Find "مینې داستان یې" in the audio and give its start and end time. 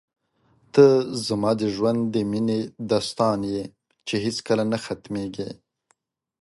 2.31-3.61